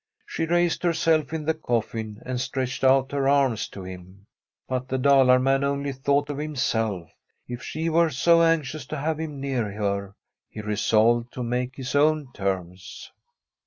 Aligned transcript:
She 0.25 0.47
raised 0.47 0.81
herself 0.81 1.31
in 1.31 1.45
the 1.45 1.53
coffin 1.53 2.23
and 2.25 2.41
stretched 2.41 2.83
out 2.83 3.11
her 3.11 3.29
arms 3.29 3.67
to 3.67 3.83
him. 3.83 4.25
But 4.67 4.87
the 4.87 4.97
Dalar 4.97 5.37
man 5.39 5.63
only 5.63 5.91
thought 5.93 6.31
of 6.31 6.39
himself. 6.39 7.11
If 7.47 7.61
she 7.61 7.87
were 7.87 8.09
so 8.09 8.41
anxious 8.41 8.87
to 8.87 8.97
have 8.97 9.19
him 9.19 9.39
near 9.39 9.71
her, 9.73 10.15
he 10.49 10.61
resolved 10.61 11.31
to 11.33 11.43
make 11.43 11.75
his 11.75 11.93
own 11.93 12.29
terms. 12.33 13.11